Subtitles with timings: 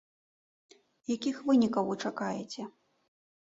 [1.15, 2.69] Якіх вынікаў вы чакаеце?